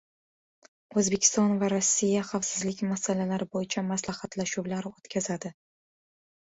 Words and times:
O‘zbekiston 1.01 1.53
va 1.65 1.69
Rossiya 1.75 2.25
xavfsizlik 2.31 2.83
masalalari 2.95 3.49
bo‘yicha 3.59 3.87
maslahatlashuvlar 3.93 4.93
o‘tkazadi 4.95 5.59